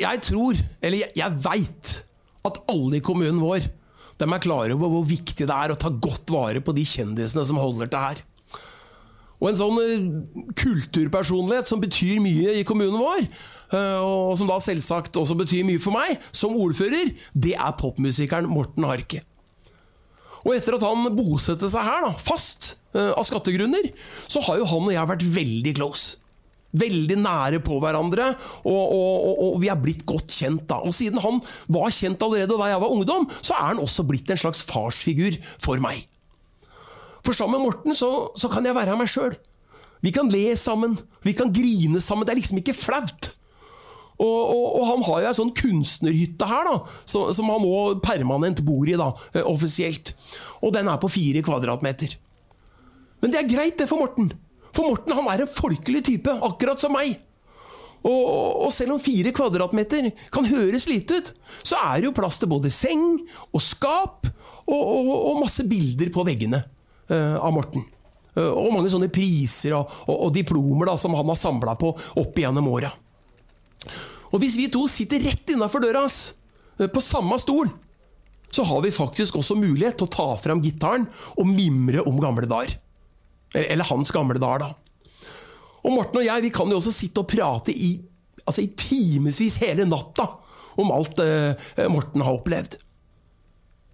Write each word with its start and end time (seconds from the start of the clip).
jeg 0.00 0.22
tror, 0.30 0.58
eller 0.80 1.04
jeg, 1.04 1.12
jeg 1.20 1.44
veit, 1.44 1.92
at 2.48 2.58
alle 2.72 2.98
i 2.98 3.04
kommunen 3.04 3.42
vår 3.42 3.68
de 4.20 4.26
er 4.28 4.42
klare 4.42 4.74
over 4.76 4.90
hvor 4.92 5.06
viktig 5.08 5.46
det 5.48 5.54
er 5.54 5.72
å 5.72 5.78
ta 5.80 5.88
godt 5.88 6.28
vare 6.34 6.60
på 6.60 6.74
de 6.76 6.84
kjendisene 6.84 7.44
som 7.48 7.60
holder 7.60 7.88
til 7.88 8.04
her. 8.04 8.20
Og 9.40 9.48
en 9.48 9.56
sånn 9.56 9.78
eh, 9.80 10.02
kulturpersonlighet 10.60 11.70
som 11.70 11.80
betyr 11.80 12.20
mye 12.20 12.58
i 12.60 12.66
kommunen 12.68 13.00
vår, 13.00 13.24
eh, 13.72 13.98
og 14.04 14.34
som 14.36 14.50
da 14.50 14.58
selvsagt 14.60 15.16
også 15.16 15.38
betyr 15.40 15.64
mye 15.68 15.80
for 15.80 15.96
meg 15.96 16.20
som 16.28 16.58
ordfører, 16.60 17.14
det 17.32 17.56
er 17.56 17.78
popmusikeren 17.80 18.50
Morten 18.52 18.84
Harket. 18.88 19.24
Og 20.44 20.54
etter 20.54 20.76
at 20.76 20.84
han 20.84 21.08
bosatte 21.16 21.68
seg 21.72 21.84
her, 21.84 22.04
da, 22.04 22.12
fast, 22.20 22.74
eh, 22.92 23.12
av 23.12 23.24
skattegrunner, 23.28 23.90
så 24.28 24.44
har 24.44 24.60
jo 24.60 24.68
han 24.68 24.88
og 24.88 24.94
jeg 24.94 25.12
vært 25.14 25.26
veldig 25.40 25.74
close. 25.80 26.20
Veldig 26.70 27.16
nære 27.18 27.58
på 27.66 27.80
hverandre, 27.82 28.28
og, 28.62 28.82
og, 28.94 29.14
og, 29.26 29.40
og 29.48 29.58
vi 29.62 29.70
er 29.72 29.80
blitt 29.80 30.04
godt 30.06 30.30
kjent. 30.30 30.68
da. 30.70 30.78
Og 30.86 30.94
siden 30.94 31.18
han 31.22 31.40
var 31.66 31.90
kjent 31.94 32.22
allerede 32.22 32.54
da 32.54 32.70
jeg 32.70 32.82
var 32.84 32.94
ungdom, 32.94 33.26
så 33.40 33.56
er 33.56 33.72
han 33.72 33.82
også 33.82 34.06
blitt 34.06 34.30
en 34.30 34.40
slags 34.44 34.62
farsfigur 34.68 35.38
for 35.58 35.82
meg. 35.82 36.06
For 37.26 37.36
sammen 37.36 37.58
med 37.58 37.68
Morten 37.68 37.96
så, 37.96 38.30
så 38.38 38.48
kan 38.52 38.64
jeg 38.64 38.76
være 38.76 38.96
meg 38.98 39.10
sjøl. 39.10 39.34
Vi 40.00 40.12
kan 40.14 40.30
le 40.32 40.54
sammen, 40.56 40.96
vi 41.26 41.34
kan 41.36 41.52
grine 41.52 42.00
sammen. 42.00 42.24
Det 42.24 42.32
er 42.32 42.40
liksom 42.40 42.62
ikke 42.62 42.76
flaut. 42.76 43.34
Og, 44.20 44.40
og, 44.52 44.64
og, 44.76 44.82
han 44.84 45.04
har 45.06 45.22
jo 45.22 45.28
ei 45.30 45.36
sånn 45.38 45.52
kunstnerhytte 45.56 46.48
her, 46.48 46.68
da, 46.68 46.96
som, 47.08 47.30
som 47.32 47.48
han 47.48 47.62
nå 47.64 48.00
permanent 48.04 48.60
bor 48.66 48.88
i, 48.88 48.96
da, 49.00 49.14
eh, 49.32 49.46
offisielt. 49.48 50.12
Og 50.60 50.74
den 50.76 50.90
er 50.92 51.00
på 51.00 51.08
fire 51.08 51.40
kvadratmeter. 51.44 52.18
Men 53.24 53.32
det 53.32 53.40
er 53.40 53.48
greit, 53.48 53.78
det, 53.80 53.88
for 53.88 54.02
Morten. 54.02 54.28
For 54.76 54.86
Morten 54.86 55.16
han 55.16 55.28
er 55.32 55.44
en 55.44 55.50
folkelig 55.50 56.04
type, 56.06 56.32
akkurat 56.46 56.80
som 56.82 56.94
meg. 56.94 57.18
Og, 58.00 58.64
og 58.64 58.70
selv 58.72 58.94
om 58.94 59.02
fire 59.02 59.32
kvadratmeter 59.36 60.08
kan 60.32 60.46
høres 60.48 60.88
lite 60.88 61.18
ut, 61.20 61.32
så 61.60 61.76
er 61.90 62.00
det 62.00 62.08
jo 62.08 62.16
plass 62.16 62.38
til 62.40 62.48
både 62.48 62.72
seng 62.72 63.18
og 63.50 63.60
skap 63.60 64.28
og, 64.70 64.80
og 64.80 65.40
masse 65.42 65.66
bilder 65.68 66.12
på 66.14 66.24
veggene 66.24 66.62
uh, 67.10 67.36
av 67.36 67.52
Morten. 67.52 67.84
Uh, 68.32 68.48
og 68.48 68.72
mange 68.72 68.92
sånne 68.92 69.10
priser 69.12 69.76
og, 69.76 69.92
og 70.08 70.32
diplomer 70.32 70.88
da, 70.88 70.96
som 71.00 71.16
han 71.18 71.28
har 71.28 71.38
samla 71.38 71.76
på 71.80 71.92
opp 71.92 72.40
igjennom 72.40 72.70
åra. 72.72 72.92
Og 74.30 74.40
hvis 74.40 74.56
vi 74.56 74.70
to 74.72 74.86
sitter 74.88 75.20
rett 75.26 75.52
innafor 75.52 75.84
døra 75.84 76.06
hans, 76.06 76.30
uh, 76.80 76.88
på 76.88 77.04
samme 77.04 77.36
stol, 77.42 77.68
så 78.50 78.64
har 78.66 78.80
vi 78.82 78.94
faktisk 78.94 79.36
også 79.38 79.58
mulighet 79.58 80.00
til 80.00 80.08
å 80.08 80.14
ta 80.14 80.30
fram 80.40 80.62
gitaren 80.64 81.04
og 81.36 81.46
mimre 81.46 82.02
om 82.08 82.16
gamle 82.22 82.48
dager. 82.50 82.78
Eller 83.54 83.88
hans 83.88 84.12
gamle 84.14 84.38
dager, 84.40 84.66
da. 84.66 85.30
Og 85.80 85.94
Morten 85.94 86.20
og 86.20 86.26
jeg 86.26 86.44
vi 86.44 86.52
kan 86.52 86.70
jo 86.70 86.78
også 86.78 86.92
sitte 86.92 87.22
og 87.22 87.30
prate 87.30 87.72
i, 87.72 87.94
altså 88.44 88.62
i 88.62 88.72
timevis 88.76 89.56
hele 89.62 89.86
natta 89.88 90.26
om 90.80 90.92
alt 90.94 91.20
uh, 91.24 91.86
Morten 91.92 92.24
har 92.24 92.36
opplevd. 92.36 92.76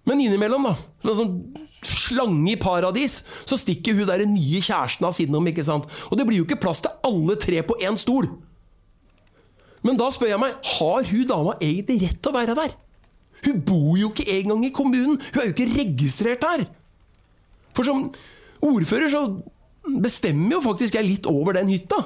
Men 0.07 0.21
innimellom, 0.23 0.67
da, 0.69 0.75
som 1.03 1.11
en 1.11 1.17
sånn 1.17 1.65
slange 1.83 2.53
i 2.53 2.59
paradis, 2.59 3.21
så 3.47 3.57
stikker 3.59 3.95
hun 3.97 4.07
der 4.07 4.23
nye 4.29 4.61
kjæresten 4.63 5.07
hans 5.07 5.19
innom. 5.23 5.47
ikke 5.51 5.65
sant? 5.67 5.87
Og 6.07 6.19
det 6.19 6.27
blir 6.27 6.39
jo 6.39 6.47
ikke 6.47 6.61
plass 6.63 6.83
til 6.85 6.93
alle 7.07 7.35
tre 7.39 7.59
på 7.67 7.75
én 7.83 7.99
stol. 7.99 8.29
Men 9.85 9.99
da 9.99 10.07
spør 10.11 10.31
jeg 10.31 10.41
meg, 10.41 10.55
har 10.77 11.09
hun 11.11 11.27
dama 11.29 11.57
egentlig 11.59 12.01
rett 12.05 12.21
til 12.23 12.31
å 12.31 12.37
være 12.37 12.55
der? 12.57 12.73
Hun 13.45 13.61
bor 13.67 13.93
jo 13.99 14.09
ikke 14.09 14.25
engang 14.39 14.63
i 14.65 14.73
kommunen, 14.73 15.19
hun 15.19 15.41
er 15.41 15.49
jo 15.49 15.55
ikke 15.55 15.69
registrert 15.75 16.43
der. 16.43 16.65
For 17.77 17.87
som 17.87 18.07
ordfører 18.65 19.11
så 19.11 19.23
bestemmer 20.03 20.57
jo 20.57 20.63
faktisk 20.63 20.97
jeg 20.97 21.07
litt 21.07 21.27
over 21.29 21.57
den 21.57 21.71
hytta. 21.71 21.99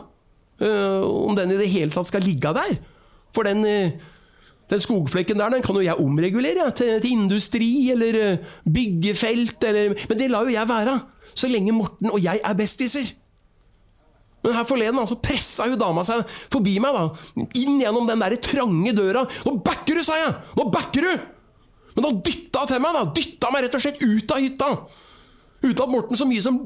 Uh, 0.62 1.02
om 1.26 1.38
den 1.38 1.56
i 1.56 1.58
det 1.58 1.72
hele 1.74 1.94
tatt 1.94 2.10
skal 2.10 2.24
ligge 2.26 2.52
der. 2.54 2.76
For 3.34 3.48
den, 3.48 3.64
uh, 3.66 4.12
den 4.70 4.84
skogflekken 4.84 5.40
der 5.42 5.56
den 5.56 5.66
kan 5.66 5.78
jo 5.78 5.86
jeg 5.86 5.98
omregulere 6.04 6.68
til, 6.78 7.00
til, 7.02 7.16
industri 7.16 7.72
eller 7.94 8.20
uh, 8.20 8.52
byggefelt. 8.70 9.64
Eller, 9.68 9.98
men 10.10 10.20
det 10.20 10.30
lar 10.30 10.46
jo 10.46 10.54
jeg 10.54 10.70
være, 10.70 11.00
så 11.34 11.50
lenge 11.50 11.76
Morten 11.76 12.14
og 12.14 12.22
jeg 12.22 12.44
er 12.44 12.60
bestiser. 12.60 13.16
Men 14.42 14.56
her 14.58 14.66
forleden 14.66 14.98
altså, 14.98 15.20
pressa 15.22 15.68
jo 15.70 15.78
dama 15.78 16.02
seg 16.06 16.24
forbi 16.54 16.80
meg, 16.82 16.96
da, 16.98 17.46
inn 17.62 17.78
gjennom 17.82 18.08
den 18.10 18.24
der 18.24 18.40
trange 18.42 18.94
døra. 18.98 19.28
'Nå 19.46 19.60
backer 19.66 20.00
du', 20.00 20.06
sa 20.06 20.18
jeg! 20.18 20.34
'Nå 20.58 20.66
backer 20.74 21.06
du!' 21.06 21.28
Men 21.96 22.06
da 22.06 22.12
dytta 22.26 22.64
hun 22.64 22.70
til 22.72 22.82
meg, 22.82 22.96
da. 22.96 23.02
Dytta 23.18 23.50
meg 23.52 23.66
rett 23.66 23.76
og 23.76 23.84
slett 23.84 24.04
ut 24.04 24.32
av 24.32 24.40
hytta. 24.40 24.70
Uten 25.62 25.84
at 25.84 25.92
Morten 25.92 26.18
så 26.18 26.26
mye 26.26 26.42
som 26.44 26.58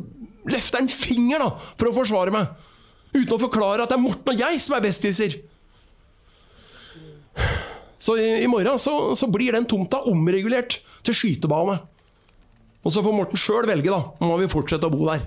løfta 0.47 0.79
en 0.79 0.91
finger 0.91 1.41
da, 1.41 1.49
for 1.75 1.89
å 1.89 1.95
forsvare 1.97 2.33
meg. 2.33 2.47
Uten 3.15 3.35
å 3.35 3.41
forklare 3.41 3.83
at 3.83 3.91
det 3.91 3.97
er 3.97 4.03
Morten 4.03 4.31
og 4.33 4.39
jeg 4.39 4.61
som 4.63 4.75
er 4.77 4.85
bestiser. 4.85 5.37
Så 7.97 8.17
i, 8.19 8.43
i 8.43 8.47
morgen 8.51 8.77
så, 8.79 9.15
så, 9.15 9.27
blir 9.31 9.55
den 9.55 9.65
tomta 9.69 10.01
omregulert 10.11 10.81
til 11.05 11.15
skytebane. 11.15 11.79
Og 12.85 12.93
så 12.93 13.01
får 13.01 13.15
Morten 13.15 13.39
sjøl 13.39 13.65
velge 13.69 13.89
da, 13.89 14.01
om 14.19 14.29
han 14.29 14.43
vil 14.43 14.51
fortsette 14.51 14.87
å 14.87 14.93
bo 14.93 15.07
der. 15.09 15.25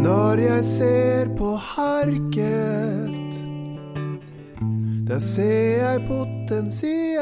Når 0.00 0.40
jeg 0.40 0.64
ser 0.64 1.28
på 1.36 1.52
Harket, 1.60 3.36
da 5.10 5.18
ser 5.20 5.84
jeg 5.84 6.06
potensial. 6.08 7.20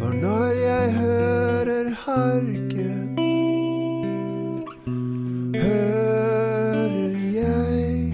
For 0.00 0.12
når 0.12 0.44
jeg 0.44 0.92
hører 0.92 1.90
Harket, 2.04 3.08
hører 5.62 7.16
jeg 7.34 8.12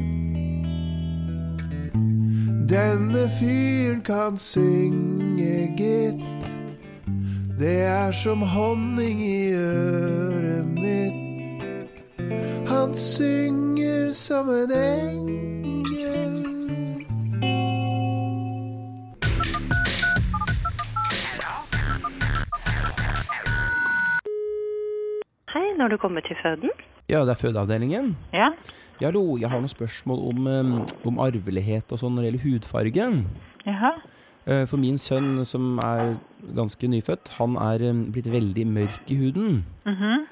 Denne 2.68 3.30
fyren 3.38 4.00
kan 4.00 4.36
synge, 4.36 5.74
gitt. 5.76 6.50
Det 7.58 7.80
er 7.80 8.12
som 8.12 8.42
honning 8.42 9.22
i 9.22 9.52
øret 9.52 10.66
mitt. 10.66 11.14
Han 12.68 12.94
synger 12.94 14.12
som 14.12 14.48
en 14.50 14.72
engel. 14.72 15.55
Når 25.86 25.94
du 25.94 26.02
kommer 26.02 26.24
til 26.26 26.36
føden? 26.42 26.70
Ja, 27.06 27.22
det 27.22 27.36
er 27.36 27.38
fødeavdelingen. 27.38 28.16
Ja. 28.34 28.50
Ja, 28.98 29.10
hallo, 29.10 29.36
jeg 29.38 29.50
har 29.52 29.60
noen 29.60 29.70
spørsmål 29.70 30.22
om, 30.32 30.46
om 31.06 31.18
arvelighet 31.22 31.92
og 31.94 32.00
sånn 32.00 32.16
når 32.16 32.24
det 32.24 32.30
gjelder 32.30 32.46
hudfargen. 32.46 33.18
Jaha. 33.66 33.92
Eh, 34.46 34.64
For 34.66 34.80
min 34.82 34.98
sønn, 34.98 35.44
som 35.46 35.78
er 35.82 36.16
ganske 36.56 36.90
nyfødt, 36.90 37.30
han 37.36 37.54
er 37.60 37.84
blitt 38.14 38.30
veldig 38.32 38.66
mørk 38.66 39.12
i 39.12 39.20
huden. 39.20 39.62
Mhm. 39.84 39.94
-hmm. 40.02 40.26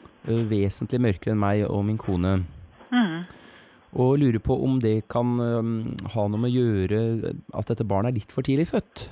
Vesentlig 0.51 1.01
mørkere 1.01 1.33
enn 1.33 1.41
meg 1.41 1.71
og 1.71 1.85
min 1.85 1.99
kone. 1.99 2.45
Mhm. 2.91 3.25
Og 3.93 4.19
lurer 4.19 4.39
på 4.39 4.65
om 4.65 4.81
det 4.81 5.09
kan 5.09 5.37
ha 6.15 6.27
noe 6.29 6.41
med 6.41 6.51
å 6.51 6.57
gjøre 6.59 7.35
at 7.55 7.67
dette 7.69 7.85
barnet 7.85 8.11
er 8.11 8.19
litt 8.19 8.33
for 8.33 8.43
tidlig 8.43 8.67
født. 8.67 9.09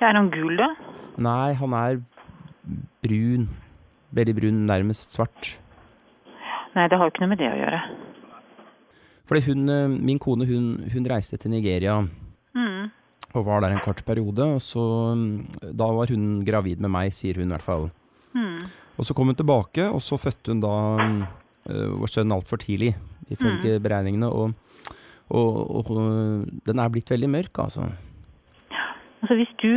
Er 0.00 0.12
han 0.12 0.30
gul, 0.30 0.56
da? 0.56 0.74
Nei, 1.16 1.54
han 1.54 1.72
er 1.72 2.02
brun. 3.02 3.48
Veldig 4.14 4.34
brun, 4.36 4.64
nærmest 4.68 5.14
svart. 5.16 5.54
Nei, 6.74 6.88
det 6.90 6.98
har 6.98 7.06
jo 7.06 7.12
ikke 7.12 7.22
noe 7.24 7.32
med 7.32 7.40
det 7.42 7.50
å 7.50 7.58
gjøre. 7.58 7.80
Fordi 9.30 9.40
hun, 9.48 9.68
eh, 9.72 9.96
min 10.10 10.20
kone, 10.20 10.46
hun, 10.48 10.66
hun 10.92 11.08
reiste 11.08 11.38
til 11.40 11.54
Nigeria 11.54 11.96
mm. 12.02 12.90
og 13.32 13.46
var 13.46 13.64
der 13.64 13.74
en 13.74 13.84
kort 13.84 14.02
periode. 14.06 14.46
Og 14.56 14.62
så, 14.62 14.84
um, 15.14 15.46
da 15.62 15.88
var 15.96 16.12
hun 16.12 16.42
gravid 16.46 16.82
med 16.84 16.92
meg, 16.92 17.14
sier 17.16 17.40
hun 17.40 17.48
i 17.48 17.54
hvert 17.56 17.66
fall. 17.66 17.88
Mm. 18.36 18.58
Og 18.98 19.08
så 19.08 19.16
kom 19.16 19.30
hun 19.30 19.38
tilbake, 19.38 19.88
og 19.88 20.02
så 20.04 20.18
fødte 20.20 20.52
hun 20.52 20.60
da 20.62 20.74
øh, 21.02 21.94
vår 22.02 22.12
sønn 22.12 22.34
altfor 22.34 22.60
tidlig, 22.62 22.92
ifølge 23.32 23.80
beregningene. 23.82 24.28
Og, 24.30 24.52
og, 25.34 25.56
og 25.80 25.88
den 26.66 26.82
er 26.82 26.92
blitt 26.92 27.10
veldig 27.10 27.30
mørk, 27.32 27.64
altså. 27.64 27.88
Altså 29.24 29.38
hvis 29.38 29.52
du, 29.62 29.70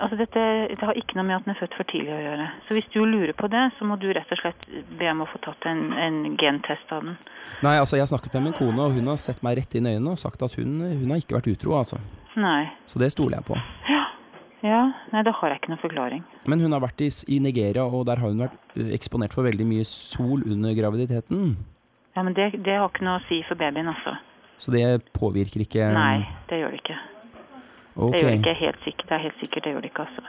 altså 0.00 0.16
dette 0.16 0.42
det 0.70 0.80
har 0.80 0.96
ikke 0.96 1.18
noe 1.18 1.26
med 1.28 1.36
at 1.36 1.44
den 1.44 1.52
er 1.52 1.58
født 1.58 1.74
for 1.76 1.84
tidlig 1.90 2.14
å 2.14 2.22
gjøre. 2.22 2.46
Så 2.64 2.76
hvis 2.78 2.86
du 2.94 3.02
lurer 3.04 3.34
på 3.36 3.50
det, 3.52 3.66
så 3.76 3.84
må 3.84 3.98
du 4.00 4.06
rett 4.16 4.30
og 4.32 4.40
slett 4.40 4.64
be 4.96 5.10
om 5.10 5.20
å 5.20 5.28
få 5.28 5.42
tatt 5.44 5.66
en, 5.68 5.82
en 5.92 6.16
gentest 6.40 6.94
av 6.96 7.04
den. 7.04 7.18
Nei, 7.66 7.74
altså 7.82 7.98
jeg 7.98 8.06
har 8.06 8.12
snakket 8.14 8.38
med 8.38 8.46
min 8.46 8.56
kone, 8.56 8.80
og 8.86 8.96
hun 8.96 9.12
har 9.12 9.20
sett 9.20 9.44
meg 9.44 9.58
rett 9.60 9.76
inn 9.76 9.90
i 9.90 9.92
øynene 9.98 10.16
og 10.16 10.22
sagt 10.24 10.40
at 10.46 10.56
hun, 10.56 10.72
hun 10.88 11.12
har 11.12 11.20
ikke 11.20 11.36
vært 11.36 11.50
utro, 11.52 11.76
altså. 11.82 12.00
Nei. 12.40 12.64
Så 12.88 13.02
det 13.02 13.12
stoler 13.12 13.42
jeg 13.42 13.48
på. 13.52 13.60
Ja. 13.92 14.00
Ja, 14.64 14.80
nei, 15.12 15.20
da 15.28 15.36
har 15.36 15.52
jeg 15.52 15.60
ikke 15.60 15.74
noen 15.74 15.84
forklaring. 15.84 16.22
Men 16.48 16.64
hun 16.64 16.72
har 16.72 16.80
vært 16.80 17.04
i, 17.04 17.10
i 17.36 17.42
Nigeria, 17.44 17.84
og 17.84 18.06
der 18.08 18.24
har 18.24 18.32
hun 18.32 18.40
vært 18.46 18.78
eksponert 18.96 19.36
for 19.36 19.44
veldig 19.44 19.68
mye 19.68 19.84
sol 19.84 20.40
under 20.48 20.72
graviditeten. 20.72 21.50
Ja, 22.16 22.24
men 22.24 22.32
det, 22.32 22.54
det 22.64 22.78
har 22.80 22.88
ikke 22.88 23.04
noe 23.04 23.20
å 23.20 23.26
si 23.28 23.44
for 23.44 23.60
babyen, 23.60 23.92
altså. 23.92 24.16
Så 24.64 24.72
det 24.72 24.86
påvirker 25.12 25.66
ikke 25.66 25.92
Nei, 25.92 26.22
det 26.48 26.62
gjør 26.62 26.72
det 26.72 26.80
ikke. 26.80 26.96
Ok. 27.96 28.12
Det 28.12 28.22
gjør 28.22 28.30
det 28.30 28.38
ikke 28.40 28.54
helt 28.60 28.80
sikkert. 28.84 29.08
Det 29.08 29.14
er 29.16 29.22
helt 29.28 29.38
sikkert, 29.42 29.64
det 29.64 29.72
gjør 29.72 29.84
det 29.84 29.90
ikke, 29.92 30.06
altså. 30.08 30.22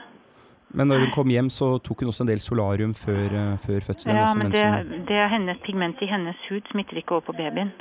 Men 0.76 0.88
når 0.90 0.98
hun 1.04 1.12
kom 1.14 1.30
hjem, 1.30 1.50
så 1.50 1.78
tok 1.78 2.00
hun 2.02 2.08
også 2.10 2.24
en 2.24 2.30
del 2.30 2.40
solarium 2.40 2.94
før, 2.94 3.26
øh, 3.40 3.58
før 3.66 3.80
fødselen. 3.88 4.16
Ja, 4.16 4.34
men 4.34 4.52
det, 4.52 4.64
det 5.08 5.16
er 5.16 5.28
hennes 5.32 5.58
pigment 5.64 6.02
i 6.02 6.08
hennes 6.10 6.36
hud 6.50 6.66
smitter 6.70 6.96
ikke 7.00 7.16
over 7.16 7.20
på 7.30 7.32
babyen. 7.32 7.72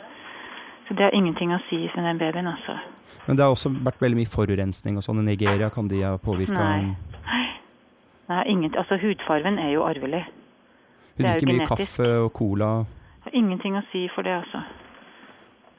Så 0.88 0.94
det 0.94 1.08
har 1.08 1.18
ingenting 1.18 1.52
å 1.54 1.60
si 1.70 1.82
for 1.94 2.06
den 2.06 2.22
babyen, 2.22 2.48
altså. 2.48 2.78
Men 3.26 3.38
det 3.38 3.46
har 3.46 3.52
også 3.56 3.72
vært 3.74 4.02
veldig 4.02 4.20
mye 4.22 4.30
forurensning 4.30 4.98
og 4.98 5.04
sånn 5.06 5.24
i 5.24 5.26
Nigeria. 5.32 5.70
Kan 5.74 5.90
de 5.90 6.04
ha 6.06 6.16
påvirka 6.22 6.54
Nei. 6.54 6.94
Nei, 8.30 8.42
ingen, 8.50 8.74
altså 8.78 8.98
hudfarven 9.02 9.60
er 9.62 9.70
jo 9.76 9.84
arvelig. 9.86 10.24
Hun 11.18 11.26
er 11.26 11.38
drikker 11.38 11.52
mye 11.52 11.68
kaffe 11.70 12.08
og 12.24 12.32
cola. 12.34 12.70
Ingenting 13.34 13.78
å 13.78 13.84
si 13.92 14.06
for 14.16 14.26
det, 14.26 14.34
altså. 14.40 14.64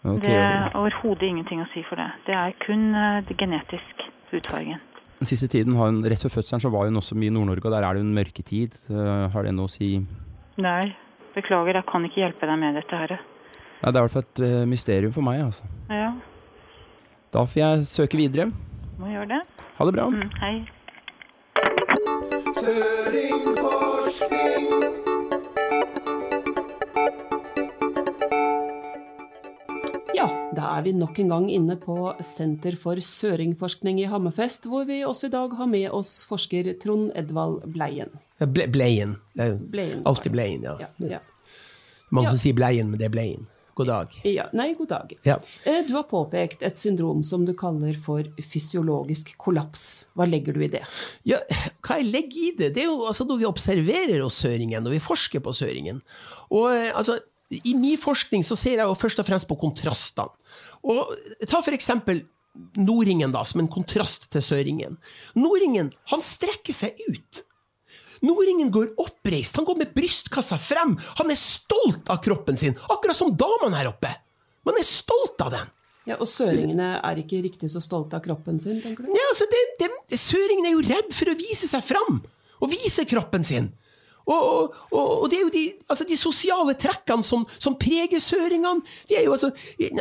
Ok, 0.06 0.22
Det 0.22 0.36
er 0.38 0.70
overhodet 0.78 1.22
ingenting 1.26 1.58
å 1.62 1.66
si 1.72 1.82
for 1.88 1.96
det. 1.98 2.06
Det 2.28 2.34
er 2.36 2.52
kun 2.62 2.82
eh, 2.94 3.22
det 3.26 3.34
genetisk 3.40 4.04
hudfargen. 4.30 4.78
Den 5.18 5.26
siste 5.30 5.48
tiden, 5.48 5.74
har 5.80 5.88
hun, 5.90 6.02
rett 6.04 6.22
før 6.26 6.34
fødselen, 6.36 6.60
så 6.60 6.68
var 6.70 6.84
hun 6.86 6.96
også 7.00 7.16
mye 7.16 7.30
i 7.32 7.34
Nord-Norge, 7.34 7.64
og 7.64 7.72
der 7.72 7.82
er 7.88 7.94
det 7.96 8.02
jo 8.02 8.06
en 8.06 8.14
mørketid. 8.18 8.76
Eh, 8.92 9.24
har 9.32 9.42
det 9.48 9.54
noe 9.56 9.68
å 9.70 9.72
si? 9.72 9.88
Nei, 10.60 10.84
beklager, 11.34 11.74
jeg 11.80 11.86
kan 11.88 12.04
ikke 12.08 12.20
hjelpe 12.22 12.44
deg 12.50 12.58
med 12.60 12.70
dette 12.78 12.94
her. 13.00 13.10
Nei, 13.16 13.88
det 13.90 13.96
er 13.96 13.96
i 13.96 14.04
hvert 14.06 14.16
fall 14.16 14.28
et 14.28 14.40
eh, 14.46 14.64
mysterium 14.68 15.12
for 15.16 15.24
meg, 15.26 15.36
altså. 15.48 15.64
Ja, 15.90 16.10
Da 17.34 17.40
får 17.44 17.58
jeg 17.60 17.72
søke 17.90 18.16
videre. 18.20 18.44
må 19.00 19.06
gjøre 19.12 19.28
det. 19.34 19.42
Ha 19.76 19.82
det 19.84 19.92
bra. 19.96 20.04
Mm, 20.08 20.30
hei. 20.40 20.54
Søringforskning. 22.56 25.05
Ja, 30.16 30.26
da 30.56 30.68
er 30.78 30.84
vi 30.86 30.92
nok 30.96 31.18
en 31.20 31.28
gang 31.32 31.46
inne 31.52 31.74
på 31.80 31.96
Senter 32.24 32.76
for 32.80 32.96
søringforskning 33.04 33.98
i 34.00 34.06
Hammerfest, 34.08 34.68
hvor 34.70 34.86
vi 34.88 35.02
også 35.04 35.28
i 35.28 35.32
dag 35.34 35.52
har 35.58 35.68
med 35.68 35.90
oss 35.92 36.22
forsker 36.28 36.70
Trond 36.80 37.10
Edvald 37.18 37.66
Bleien. 37.74 38.14
Ble, 38.40 38.64
bleien. 38.72 39.16
Det 39.36 39.50
er 39.50 39.58
Bleien. 39.72 40.00
alltid 40.08 40.32
bleien, 40.32 40.64
ja. 40.64 40.76
Ja, 40.80 40.88
ja. 41.16 41.20
Mange 42.10 42.28
Ja. 42.30 42.32
som 42.32 42.38
sier 42.38 42.54
bleien, 42.56 42.88
men 42.90 42.98
det 43.00 43.06
er 43.10 43.12
bleien. 43.12 43.46
God 43.76 43.86
dag. 43.90 44.08
ja. 44.24 44.46
Nei, 44.56 44.70
god 44.78 44.88
dag. 44.88 45.12
Ja. 45.26 45.34
Eh, 45.66 45.82
Du 45.86 45.92
har 45.98 46.04
påpekt 46.08 46.62
et 46.64 46.76
syndrom 46.80 47.22
som 47.22 47.44
du 47.44 47.52
kaller 47.52 47.92
for 48.00 48.22
fysiologisk 48.40 49.34
kollaps. 49.36 50.06
Hva 50.16 50.24
legger 50.24 50.54
du 50.56 50.62
i 50.64 50.68
det? 50.72 50.80
Ja, 51.28 51.42
hva 51.84 51.98
jeg 52.00 52.08
legger 52.08 52.40
i 52.40 52.54
det? 52.56 52.72
Det 52.74 52.82
er 52.86 52.88
jo 52.88 53.04
altså 53.04 53.26
når 53.28 53.38
vi 53.42 53.44
observerer 53.44 54.24
oss 54.24 54.40
søringen, 54.40 54.82
når 54.82 54.90
vi 54.96 54.98
forsker 54.98 55.40
på 55.44 55.52
søringen. 55.52 56.00
Og 56.50 56.72
eh, 56.72 56.88
altså, 56.96 57.18
I 57.50 57.74
min 57.78 57.98
forskning 58.00 58.42
så 58.46 58.56
ser 58.58 58.80
jeg 58.80 58.88
jo 58.88 58.96
først 58.98 59.20
og 59.22 59.28
fremst 59.28 59.48
på 59.48 59.58
kontrastene. 59.60 60.32
Og 60.86 61.12
Ta 61.46 61.60
for 61.62 61.74
eksempel 61.76 62.24
nordringen 62.80 63.32
da, 63.34 63.42
som 63.44 63.60
en 63.60 63.70
kontrast 63.70 64.30
til 64.32 64.42
søringen. 64.42 64.96
Nordingen 65.36 65.92
han 66.12 66.24
strekker 66.24 66.74
seg 66.74 66.98
ut. 67.10 67.42
Nordingen 68.24 68.70
går 68.72 68.94
oppreist, 69.02 69.58
han 69.60 69.66
går 69.68 69.76
med 69.82 69.92
brystkassa 69.94 70.56
frem. 70.58 70.94
Han 71.20 71.30
er 71.30 71.38
stolt 71.38 72.08
av 72.12 72.22
kroppen 72.24 72.56
sin, 72.56 72.76
akkurat 72.88 73.18
som 73.18 73.34
damene 73.36 73.76
her 73.76 73.90
oppe. 73.92 74.10
Man 74.66 74.78
er 74.80 74.86
stolt 74.88 75.42
av 75.44 75.52
den. 75.52 75.74
Ja, 76.06 76.16
Og 76.22 76.28
søringene 76.30 77.00
er 77.02 77.18
ikke 77.18 77.42
riktig 77.42 77.68
så 77.72 77.82
stolte 77.82 78.18
av 78.18 78.22
kroppen 78.24 78.60
sin, 78.62 78.78
tenker 78.82 79.04
du? 79.04 79.10
Ja, 79.10 79.24
altså, 79.32 79.48
det, 79.50 79.62
det, 79.82 80.18
Søringen 80.22 80.68
er 80.68 80.76
jo 80.76 80.84
redd 80.86 81.10
for 81.14 81.32
å 81.32 81.36
vise 81.38 81.66
seg 81.68 81.82
fram, 81.84 82.20
og 82.62 82.70
vise 82.72 83.04
kroppen 83.10 83.44
sin. 83.46 83.72
Og, 84.26 84.74
og, 84.90 85.22
og, 85.22 85.30
det 85.30 85.38
er 85.38 85.42
jo 85.44 85.50
de, 85.54 85.64
altså 85.88 86.04
de 86.08 86.16
sosiale 86.18 86.74
trekkene 86.74 87.24
som, 87.24 87.44
som 87.62 87.76
preger 87.78 88.18
søringene. 88.18 88.82
Det 89.08 89.20
er 89.20 89.24
jo 89.28 89.36
altså 89.36 89.52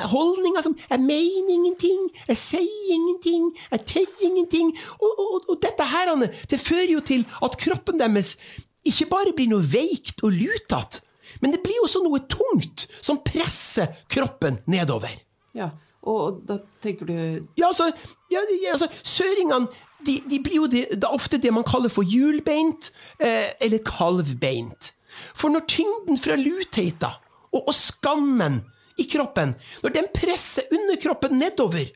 holdninger 0.02 0.62
som 0.66 0.78
'jeg 0.90 1.00
mener 1.00 1.50
ingenting', 1.58 2.06
'jeg 2.28 2.38
sier 2.38 2.88
ingenting', 2.98 3.50
'jeg 3.72 3.86
tør 3.86 4.24
ingenting'. 4.28 4.72
Og, 5.00 5.50
og 5.50 5.58
dette 5.62 5.84
her, 5.84 6.16
det 6.50 6.60
fører 6.60 6.92
jo 6.92 7.00
til 7.00 7.26
at 7.44 7.58
kroppen 7.58 8.00
deres 8.00 8.38
ikke 8.86 9.06
bare 9.06 9.34
blir 9.36 9.50
noe 9.50 9.66
veikt 9.66 10.24
og 10.24 10.32
lutete, 10.32 11.02
men 11.42 11.52
det 11.52 11.62
blir 11.64 11.82
også 11.84 12.04
noe 12.04 12.22
tungt 12.30 12.88
som 13.02 13.22
presser 13.26 13.88
kroppen 14.10 14.60
nedover. 14.66 15.14
Ja, 15.56 15.70
Og 16.06 16.42
da 16.46 16.60
tenker 16.84 17.10
du 17.10 17.14
Ja, 17.58 17.68
altså, 17.68 17.90
ja, 18.32 18.44
altså 18.72 18.88
Søringene 19.04 19.68
de, 20.06 20.20
de 20.30 20.40
blir 20.44 20.60
jo 20.60 20.68
det, 20.70 20.84
det 21.02 21.10
ofte 21.10 21.40
det 21.42 21.50
man 21.54 21.66
kaller 21.66 21.90
for 21.90 22.06
hjulbeint 22.06 22.92
eh, 23.18 23.50
eller 23.64 23.82
kalvbeint. 23.86 24.92
For 25.34 25.50
når 25.50 25.66
tyngden 25.72 26.20
fra 26.22 26.38
lutheita 26.38 27.16
og, 27.52 27.64
og 27.64 27.74
skammen 27.74 28.62
i 29.02 29.08
kroppen 29.10 29.56
Når 29.84 29.96
den 29.96 30.06
presser 30.14 30.70
underkroppen 30.72 31.40
nedover, 31.40 31.90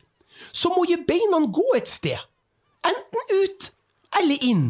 så 0.52 0.72
må 0.74 0.84
jo 0.88 0.98
beina 1.06 1.38
gå 1.46 1.66
et 1.76 1.88
sted. 1.88 2.18
Enten 2.84 3.34
ut 3.36 3.70
eller 4.18 4.44
inn. 4.44 4.64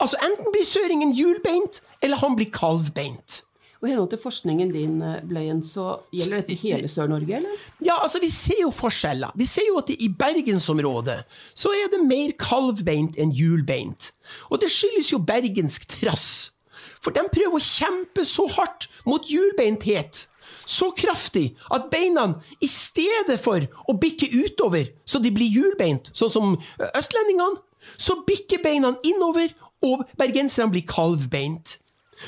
Altså 0.00 0.18
Enten 0.22 0.52
blir 0.52 0.66
søringen 0.66 1.14
hjulbeint, 1.16 1.80
eller 2.02 2.20
han 2.20 2.36
blir 2.36 2.50
kalvbeint. 2.52 3.42
Og 3.80 3.88
I 3.88 3.94
henhold 3.94 4.10
til 4.12 4.20
forskningen 4.20 4.72
din, 4.74 4.98
Bløyen, 5.00 5.28
Bleien, 5.28 5.60
så 5.64 5.94
gjelder 6.12 6.42
dette 6.42 6.56
hele 6.60 6.88
Sør-Norge, 6.88 7.38
eller? 7.38 7.62
Ja, 7.80 7.96
altså 8.02 8.20
Vi 8.20 8.28
ser 8.28 8.60
jo 8.60 8.70
forskjeller. 8.76 9.32
Vi 9.34 9.46
ser 9.48 9.64
jo 9.70 9.78
at 9.80 9.88
i 9.94 10.08
bergensområdet 10.12 11.22
så 11.56 11.72
er 11.72 11.88
det 11.92 12.02
mer 12.04 12.34
kalvbeint 12.36 13.16
enn 13.16 13.32
hjulbeint. 13.32 14.12
Og 14.50 14.60
det 14.60 14.68
skyldes 14.72 15.12
jo 15.14 15.22
bergensk 15.24 15.88
trass. 15.96 16.52
For 17.00 17.16
de 17.16 17.24
prøver 17.32 17.56
å 17.56 17.64
kjempe 17.64 18.26
så 18.28 18.44
hardt 18.52 18.90
mot 19.08 19.24
hjulbeinthet. 19.24 20.26
Så 20.68 20.90
kraftig 20.92 21.54
at 21.72 21.88
beina, 21.90 22.28
i 22.60 22.68
stedet 22.68 23.40
for 23.40 23.64
å 23.88 23.96
bikke 23.96 24.28
utover 24.44 24.92
så 25.08 25.18
de 25.24 25.32
blir 25.34 25.48
hjulbeint, 25.48 26.12
sånn 26.12 26.30
som 26.30 26.56
østlendingene, 26.92 27.64
så 27.96 28.20
bikker 28.28 28.60
beina 28.62 28.92
innover, 29.08 29.54
og 29.80 30.04
bergenserne 30.20 30.68
blir 30.68 30.84
kalvbeint. 30.84 31.78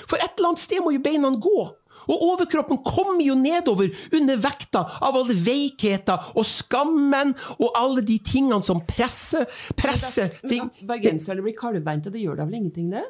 For 0.06 0.18
et 0.18 0.34
eller 0.36 0.52
annet 0.52 0.62
sted 0.62 0.82
må 0.84 0.94
jo 0.94 1.02
beina 1.04 1.32
gå. 1.36 1.62
Og 2.10 2.22
overkroppen 2.32 2.80
kommer 2.82 3.22
jo 3.22 3.36
nedover 3.38 3.92
under 4.16 4.40
vekta 4.42 4.84
av 5.04 5.16
alle 5.20 5.36
veikheter 5.38 6.32
og 6.34 6.46
skammen 6.48 7.34
og 7.58 7.69
alle 7.78 8.02
de 8.06 8.19
tingene 8.24 8.62
som 8.67 8.82
presser, 8.88 9.46
presser 9.78 10.32
ting. 10.43 10.70
bergenserne 10.88 11.44
blir 11.44 11.55
kalvbeinte, 11.58 12.10
det 12.10 12.24
gjør 12.24 12.40
da 12.40 12.48
vel 12.48 12.58
ingenting, 12.62 12.90
det? 12.90 13.05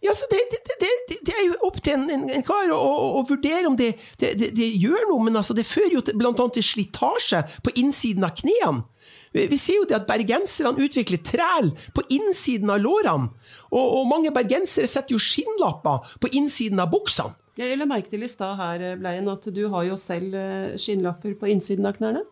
Ja, 0.00 0.12
så 0.14 0.26
det, 0.30 0.38
det, 0.50 0.76
det, 0.80 1.16
det, 1.26 1.32
er 1.32 1.44
jo 1.46 1.54
opp 1.64 1.78
til 1.84 1.94
en, 1.94 2.08
en, 2.10 2.24
en 2.34 2.44
kar 2.44 2.72
å, 2.74 2.76
å, 2.76 3.04
å 3.20 3.22
vurdere 3.28 3.68
om 3.70 3.76
det, 3.78 3.92
det, 4.20 4.34
det, 4.40 4.50
det 4.56 4.68
gjør 4.82 5.06
noe, 5.08 5.22
men 5.28 5.38
altså 5.38 5.56
det 5.56 5.64
fører 5.68 5.96
jo 5.96 6.02
bl.a. 6.18 6.32
til 6.52 6.66
slitasje 6.66 7.44
på 7.64 7.72
innsiden 7.80 8.26
av 8.26 8.34
knærne. 8.42 8.84
Vi 9.32 9.46
sier 9.56 9.58
ser 9.58 9.78
jo 9.80 9.86
det 9.88 9.96
at 9.96 10.08
bergenserne 10.08 10.82
utvikler 10.84 11.22
træl 11.24 11.72
på 11.96 12.04
innsiden 12.12 12.72
av 12.72 12.82
lårene, 12.84 13.30
og, 13.72 13.86
og 14.00 14.10
mange 14.10 14.32
bergensere 14.34 14.90
setter 14.90 15.16
jo 15.16 15.22
skinnlapper 15.22 16.18
på 16.20 16.32
innsiden 16.36 16.82
av 16.82 16.92
buksene. 16.92 17.38
Jeg 17.60 17.76
la 17.76 17.84
merke 17.84 18.08
til 18.08 18.22
i 18.24 18.30
stad 18.32 18.56
her, 18.56 18.80
eh, 18.80 18.94
Bleien, 18.96 19.26
at 19.28 19.44
du 19.52 19.66
har 19.68 19.84
jo 19.84 19.96
selv 20.00 20.32
eh, 20.36 20.76
skinnlapper 20.80 21.34
på 21.36 21.50
innsiden 21.52 21.84
av 21.84 21.98
knærne. 21.98 22.22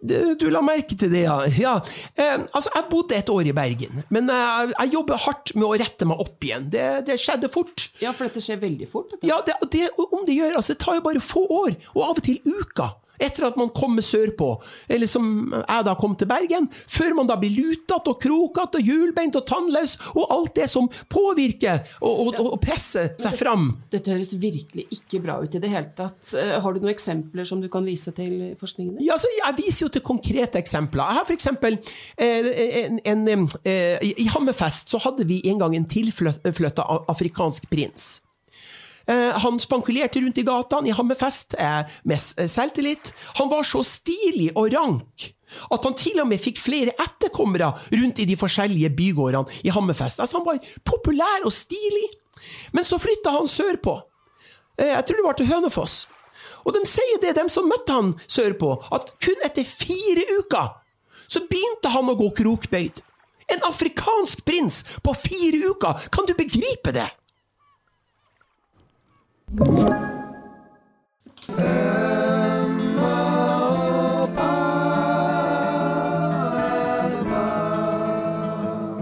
Du, 0.00 0.46
la 0.48 0.62
merke 0.64 0.94
til 0.96 1.10
det, 1.12 1.26
ja. 1.26 1.34
ja. 1.58 1.74
Eh, 2.14 2.38
altså, 2.38 2.70
jeg 2.72 2.86
bodde 2.88 3.18
et 3.18 3.32
år 3.32 3.50
i 3.50 3.52
Bergen, 3.52 4.00
men 4.08 4.30
jeg, 4.32 4.70
jeg 4.72 4.92
jobber 4.94 5.20
hardt 5.26 5.52
med 5.58 5.66
å 5.66 5.74
rette 5.82 6.08
meg 6.08 6.22
opp 6.24 6.46
igjen. 6.46 6.70
Det, 6.72 6.86
det 7.08 7.18
skjedde 7.20 7.50
fort. 7.52 7.90
Ja, 8.00 8.14
for 8.16 8.30
dette 8.30 8.40
skjer 8.44 8.62
veldig 8.62 8.88
fort. 8.88 9.12
Dette. 9.12 9.28
Ja, 9.28 9.42
det, 9.44 9.58
det, 9.74 9.90
om 10.06 10.24
det 10.24 10.38
gjør, 10.38 10.56
altså, 10.62 10.72
det 10.72 10.80
tar 10.86 10.96
jo 11.00 11.04
bare 11.04 11.24
få 11.24 11.44
år, 11.44 11.76
og 11.92 12.04
av 12.06 12.22
og 12.22 12.24
til 12.24 12.40
uker, 12.46 12.96
etter 13.20 13.48
at 13.50 13.58
man 13.60 13.72
kommer 13.74 14.04
sørpå, 14.04 14.50
eller 14.88 15.10
som 15.10 15.26
jeg 15.60 15.86
da 15.86 15.94
kom 15.98 16.16
til 16.18 16.30
Bergen, 16.30 16.68
før 16.90 17.16
man 17.18 17.30
da 17.30 17.36
blir 17.40 17.54
lutete 17.56 18.12
og 18.12 18.20
krokete 18.22 18.80
og 18.80 18.90
hjulbeint 18.90 19.38
og 19.38 19.46
tannløs, 19.48 19.96
og 20.14 20.30
alt 20.34 20.54
det 20.60 20.68
som 20.70 20.88
påvirker 21.12 21.82
og, 22.00 22.30
og, 22.30 22.40
og 22.54 22.58
presser 22.62 23.12
seg 23.20 23.36
fram. 23.38 23.70
Dette 23.92 24.14
høres 24.14 24.34
virkelig 24.40 24.86
ikke 24.94 25.22
bra 25.24 25.38
ut 25.42 25.54
i 25.54 25.62
det 25.62 25.72
hele 25.72 25.92
tatt. 25.96 26.32
Eh, 26.38 26.56
Har 26.60 26.74
du 26.74 26.80
noen 26.82 26.94
eksempler 26.94 27.48
som 27.48 27.62
du 27.62 27.68
kan 27.72 27.86
vise 27.86 28.14
til 28.16 28.54
forskningen 28.60 28.96
din? 28.96 29.06
Ja, 29.06 29.16
altså, 29.18 29.30
jeg 29.38 29.58
viser 29.60 29.86
jo 29.86 29.92
til 29.94 30.04
konkrete 30.06 30.60
eksempler. 30.60 31.04
Jeg 31.10 31.20
har 31.20 31.34
eksempel 31.36 31.78
eh, 32.20 32.50
en, 32.84 33.28
en, 33.28 33.46
eh, 33.64 34.10
I 34.10 34.28
Hammerfest 34.34 34.92
så 34.92 35.00
hadde 35.04 35.26
vi 35.28 35.40
en 35.50 35.60
gang 35.62 35.76
en 35.76 35.88
tilflytta 35.90 36.86
afrikansk 37.10 37.70
prins. 37.70 38.20
Eh, 39.08 39.38
Han 39.44 39.60
spankulerte 39.60 40.20
rundt 40.20 40.38
i 40.38 40.44
gatene 40.46 40.88
i 40.90 40.94
Hammerfest 40.96 41.54
eh, 41.58 41.82
med 42.04 42.18
selvtillit. 42.20 43.12
Han 43.40 43.50
var 43.50 43.62
så 43.66 43.82
stilig 43.86 44.50
og 44.56 44.72
rank 44.74 45.30
at 45.74 45.82
han 45.82 45.96
til 45.98 46.20
og 46.22 46.28
med 46.30 46.38
fikk 46.38 46.60
flere 46.62 46.92
etterkommere 47.02 47.72
rundt 47.90 48.20
i 48.22 48.26
de 48.28 48.36
forskjellige 48.38 48.92
bygårdene 48.94 49.50
i 49.66 49.72
Hammerfest. 49.74 50.20
Altså, 50.22 50.38
han 50.38 50.46
var 50.46 50.60
populær 50.86 51.42
og 51.44 51.50
stilig. 51.52 52.06
Men 52.72 52.86
så 52.86 53.00
flytta 53.02 53.32
han 53.34 53.48
sørpå. 53.50 53.96
Eh, 54.78 54.92
Jeg 54.94 55.04
tror 55.06 55.16
det 55.16 55.26
var 55.26 55.38
til 55.40 55.46
Hønefoss. 55.50 56.06
Og 56.64 56.74
de 56.76 56.84
sier 56.86 57.18
det, 57.22 57.34
de 57.36 57.48
som 57.48 57.66
møtte 57.66 57.92
han 57.92 58.12
sørpå, 58.28 58.74
at 58.92 59.10
kun 59.24 59.42
etter 59.44 59.64
fire 59.64 60.22
uker 60.38 60.76
så 61.30 61.40
begynte 61.48 61.88
han 61.94 62.10
å 62.10 62.16
gå 62.18 62.28
krokbøyd. 62.36 63.00
En 63.50 63.62
afrikansk 63.66 64.44
prins 64.46 64.84
på 65.02 65.14
fire 65.18 65.70
uker! 65.72 66.06
Kan 66.14 66.26
du 66.28 66.34
begripe 66.38 66.92
det? 66.94 67.08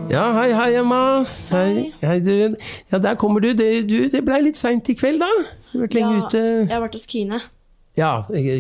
Ja, 0.09 0.31
hei, 0.33 0.53
hei, 0.57 0.71
Emma. 0.81 1.01
Hei, 1.53 1.93
hei 2.01 2.17
du. 2.25 2.33
Ja, 2.91 2.99
der 2.99 3.15
kommer 3.21 3.41
du. 3.45 3.51
Det, 3.57 3.67
du, 3.91 4.07
det 4.09 4.23
ble 4.25 4.39
litt 4.47 4.57
seint 4.57 4.89
i 4.89 4.95
kveld, 4.97 5.21
da. 5.21 5.29
Du 5.69 5.75
har 5.77 5.83
vært 5.85 5.97
lenge 5.99 6.15
Ja, 6.15 6.23
ute. 6.25 6.41
Jeg 6.65 6.73
har 6.73 6.81
vært 6.87 6.97
hos 6.97 7.05
Kine. 7.11 7.41
Ja, 7.99 8.11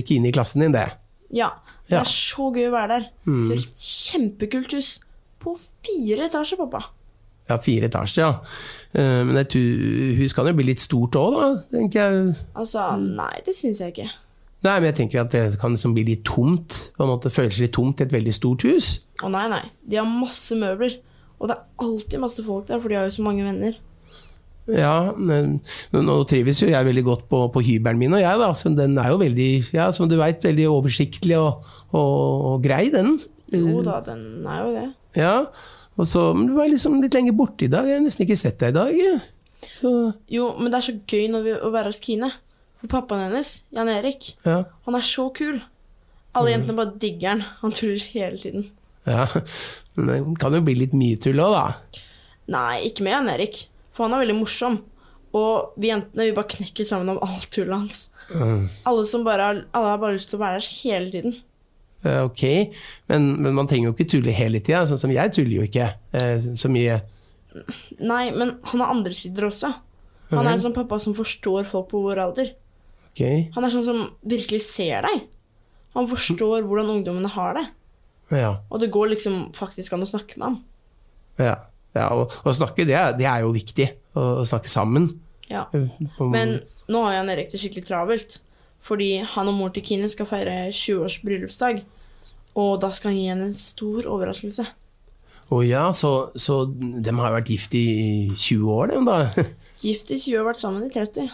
Kine 0.05 0.29
i 0.29 0.35
klassen 0.37 0.61
din, 0.67 0.75
det. 0.77 0.85
Ja. 1.33 1.55
Det 1.89 1.97
Ja. 1.97 2.03
er 2.05 2.11
så 2.13 2.51
gøy 2.53 2.67
å 2.69 2.75
være 2.75 2.89
der. 2.99 3.05
Det 3.25 3.55
er 3.57 3.63
et 3.63 3.81
kjempekult 3.81 4.75
hus. 4.77 4.91
På 5.41 5.55
fire 5.87 6.27
etasjer, 6.29 6.61
pappa. 6.61 6.83
Ja, 7.49 7.57
fire 7.65 7.89
etasjer, 7.89 8.23
ja. 8.25 8.31
Eh, 8.93 9.25
Men 9.25 9.37
et 9.41 9.55
hus 10.19 10.35
kan 10.37 10.49
jo 10.49 10.55
bli 10.59 10.69
litt 10.71 10.83
stort 10.85 11.17
òg, 11.17 11.37
da, 11.39 11.49
tenker 11.73 12.01
jeg. 12.03 12.37
Altså, 12.57 12.91
nei, 13.01 13.35
det 13.47 13.57
syns 13.57 13.81
jeg 13.85 13.95
ikke. 13.95 14.09
Nei, 14.67 14.75
men 14.81 14.89
jeg 14.91 14.97
tenker 14.99 15.21
at 15.23 15.35
det 15.35 15.59
kan 15.63 15.75
liksom 15.75 15.93
bli 15.95 16.03
litt 16.09 16.25
tomt. 16.27 16.79
På 16.99 17.07
en 17.07 17.13
måte 17.13 17.31
føles 17.31 17.61
litt 17.63 17.77
tomt 17.77 18.01
i 18.01 18.07
et 18.09 18.15
veldig 18.15 18.33
stort 18.35 18.65
hus. 18.67 18.89
Å 19.23 19.31
nei, 19.31 19.45
nei. 19.53 19.63
De 19.87 20.01
har 20.01 20.09
masse 20.09 20.57
møbler. 20.59 20.97
Og 21.39 21.47
det 21.47 21.55
er 21.55 21.85
alltid 21.85 22.19
masse 22.25 22.43
folk 22.43 22.67
der, 22.67 22.81
for 22.83 22.91
de 22.91 22.99
har 22.99 23.07
jo 23.07 23.15
så 23.15 23.23
mange 23.23 23.45
venner. 23.47 23.77
Ja, 24.69 25.15
men 25.17 25.61
nå 25.95 26.17
trives 26.29 26.59
jo 26.61 26.69
jeg 26.69 26.85
veldig 26.91 27.05
godt 27.07 27.23
på, 27.31 27.45
på 27.55 27.63
hybelen 27.65 28.01
min 28.03 28.17
og 28.19 28.21
jeg, 28.21 28.41
da. 28.43 28.51
Så 28.59 28.73
den 28.77 28.99
er 29.01 29.15
jo 29.15 29.21
veldig, 29.23 29.51
ja, 29.73 29.87
som 29.97 30.11
du 30.11 30.19
veit, 30.21 30.43
veldig 30.45 30.67
oversiktlig 30.75 31.39
og, 31.39 31.65
og, 31.95 32.51
og 32.53 32.67
grei, 32.67 32.89
den. 32.93 33.15
Jo 33.55 33.81
da, 33.87 34.03
den 34.05 34.27
er 34.45 34.59
jo 34.67 34.75
det. 34.75 34.87
Ja, 35.17 35.35
og 35.99 36.07
så, 36.07 36.29
men 36.37 36.47
du 36.49 36.55
var 36.57 36.71
liksom 36.71 37.01
litt 37.03 37.17
lenger 37.17 37.35
borte 37.37 37.67
i 37.67 37.73
dag. 37.73 37.89
Jeg 37.89 37.99
har 37.99 38.05
nesten 38.05 38.25
ikke 38.25 38.39
sett 38.39 38.61
deg 38.63 38.71
i 38.71 38.77
dag. 38.79 39.31
Så, 39.81 39.93
Jo, 40.31 40.53
men 40.59 40.71
det 40.71 40.79
er 40.79 40.87
så 40.87 40.95
gøy 40.99 41.27
vi, 41.43 41.55
å 41.59 41.73
være 41.75 41.91
hos 41.91 42.03
Kine. 42.05 42.31
For 42.79 42.91
pappaen 42.93 43.25
hennes, 43.27 43.65
Jan 43.75 43.91
Erik, 43.91 44.33
ja. 44.45 44.61
han 44.87 44.95
er 44.95 45.07
så 45.07 45.27
kul. 45.35 45.59
Alle 46.39 46.53
jentene 46.53 46.77
bare 46.79 46.95
digger 47.03 47.33
han. 47.33 47.43
Han 47.65 47.75
tuller 47.75 48.05
hele 48.13 48.39
tiden. 48.39 48.69
ja. 49.09 49.25
Men 49.97 50.07
det 50.13 50.19
kan 50.39 50.55
jo 50.55 50.63
bli 50.63 50.77
litt 50.79 50.95
mye 50.95 51.19
tull 51.19 51.43
òg, 51.43 51.57
da. 51.57 52.05
Nei, 52.55 52.85
ikke 52.87 53.03
med 53.03 53.17
Jan 53.17 53.33
Erik, 53.33 53.65
for 53.91 54.07
han 54.07 54.15
er 54.15 54.23
veldig 54.23 54.39
morsom. 54.39 54.79
Og 55.37 55.75
vi 55.81 55.91
jentene 55.91 56.29
vi 56.29 56.37
bare 56.37 56.55
knekker 56.55 56.87
sammen 56.87 57.11
om 57.13 57.19
alt 57.27 57.51
tullet 57.53 57.75
hans. 57.75 58.05
Alle, 58.87 59.03
som 59.09 59.27
bare 59.27 59.51
alle 59.51 59.91
har 59.91 60.01
bare 60.01 60.15
lyst 60.15 60.31
til 60.31 60.39
å 60.39 60.45
være 60.45 60.61
der 60.61 60.71
hele 60.79 61.11
tiden. 61.13 61.37
Eh, 62.07 62.21
Ok, 62.25 62.43
men, 63.11 63.29
men 63.43 63.57
man 63.57 63.67
trenger 63.71 63.91
jo 63.91 63.95
ikke 63.97 64.09
tulle 64.13 64.35
hele 64.35 64.61
tida. 64.63 64.85
Sånn 64.87 65.01
som 65.01 65.13
jeg 65.15 65.33
tuller 65.35 65.57
jo 65.61 65.67
ikke 65.67 65.89
eh, 66.15 66.49
så 66.59 66.71
mye. 66.71 67.01
Nei, 67.99 68.29
men 68.35 68.59
han 68.71 68.85
har 68.85 68.93
andre 68.95 69.17
sider 69.17 69.49
også. 69.49 69.73
Han 70.31 70.45
er 70.45 70.53
en 70.55 70.63
sånn 70.63 70.77
pappa 70.77 70.99
som 71.01 71.17
forstår 71.17 71.67
folk 71.71 71.89
på 71.91 72.03
vår 72.05 72.21
alder. 72.27 72.53
Okay. 73.11 73.49
Han 73.55 73.65
er 73.65 73.73
sånn 73.73 73.87
som 73.87 74.03
virkelig 74.29 74.61
ser 74.67 75.07
deg. 75.09 75.25
Han 75.97 76.07
forstår 76.11 76.67
hvordan 76.69 76.93
ungdommene 76.99 77.31
har 77.33 77.57
det. 77.59 77.65
ja. 78.37 78.53
Og 78.69 78.83
det 78.83 78.91
går 78.95 79.15
liksom 79.15 79.49
faktisk 79.57 79.97
an 79.97 80.05
å 80.05 80.11
snakke 80.11 80.37
med 80.37 80.47
han. 80.51 80.59
ja. 81.41 81.57
ja 81.97 82.11
og, 82.15 82.35
å 82.45 82.53
snakke, 82.55 82.85
det 82.87 83.01
det 83.19 83.27
er 83.27 83.43
jo 83.43 83.55
viktig. 83.57 83.89
Å, 84.13 84.27
å 84.43 84.45
snakke 84.47 84.71
sammen. 84.71 85.09
Ja. 85.49 85.65
Men 86.21 86.61
nå 86.93 87.03
har 87.07 87.17
Jan 87.17 87.33
Erik 87.33 87.51
det 87.51 87.59
skikkelig 87.63 87.89
travelt. 87.89 88.39
Fordi 88.85 89.19
han 89.35 89.51
og 89.51 89.57
mor 89.57 89.73
til 89.75 89.85
Kine 89.85 90.09
skal 90.11 90.29
feire 90.31 90.69
20 90.73 91.05
års 91.05 91.19
bryllupsdag. 91.25 91.83
Og 92.59 92.79
da 92.83 92.91
skal 92.95 93.13
han 93.13 93.19
gi 93.19 93.27
henne 93.31 93.49
en 93.51 93.59
stor 93.59 94.07
overraskelse. 94.09 94.65
Å 95.49 95.59
ja, 95.65 95.87
så, 95.97 96.31
så 96.37 96.63
de 96.69 97.13
har 97.17 97.35
vært 97.39 97.51
gift 97.53 97.75
i 97.79 97.87
20 98.35 98.73
år, 98.75 98.93
de 98.93 99.05
da? 99.07 99.45
Gift 99.85 100.11
i 100.13 100.19
20 100.19 100.41
og 100.43 100.49
vært 100.51 100.61
sammen 100.61 100.85
i 100.85 100.91
30. 100.93 101.29